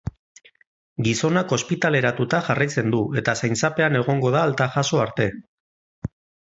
Gizonak 1.07 1.53
ospitaleratuta 1.57 2.41
jarraitzen 2.49 2.91
du, 2.97 3.03
eta 3.23 3.39
zaintzapean 3.43 4.03
egongo 4.05 4.37
da 4.39 4.45
alta 4.49 4.73
jaso 4.79 5.07
arte. 5.09 5.31